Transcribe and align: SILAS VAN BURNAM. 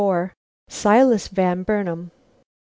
SILAS 0.67 1.27
VAN 1.27 1.61
BURNAM. 1.61 2.09